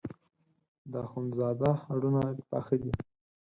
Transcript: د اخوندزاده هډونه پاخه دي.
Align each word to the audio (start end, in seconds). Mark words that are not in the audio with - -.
د 0.91 0.93
اخوندزاده 1.05 1.69
هډونه 1.85 2.21
پاخه 2.49 2.75
دي. 2.83 2.91